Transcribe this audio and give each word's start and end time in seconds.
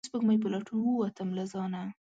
د 0.03 0.05
سپوږمۍ 0.07 0.37
په 0.41 0.49
لټون 0.53 0.79
ووتم 0.81 1.29
له 1.37 1.43
ځانه 1.51 1.81